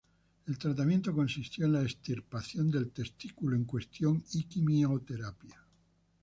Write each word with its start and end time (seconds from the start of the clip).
El 0.47 0.57
tratamiento 0.57 1.13
consistió 1.13 1.67
en 1.67 1.73
la 1.73 1.83
extirpación 1.83 2.71
del 2.71 2.89
testículo 2.89 3.55
en 3.55 3.65
cuestión 3.65 4.23
y 4.33 4.45
quimioterapia. 4.45 5.63